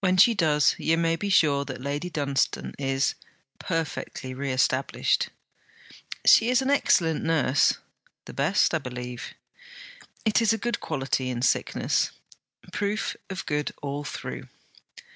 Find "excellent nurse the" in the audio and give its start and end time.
6.68-8.32